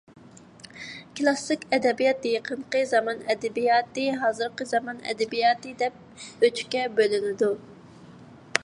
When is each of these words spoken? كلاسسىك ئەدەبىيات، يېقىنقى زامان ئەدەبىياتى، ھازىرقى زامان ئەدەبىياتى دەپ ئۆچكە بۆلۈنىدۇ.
كلاسسىك 1.17 1.65
ئەدەبىيات، 1.77 2.25
يېقىنقى 2.29 2.81
زامان 2.93 3.21
ئەدەبىياتى، 3.33 4.07
ھازىرقى 4.23 4.69
زامان 4.73 5.05
ئەدەبىياتى 5.11 5.77
دەپ 5.85 6.45
ئۆچكە 6.49 6.87
بۆلۈنىدۇ. 6.99 7.55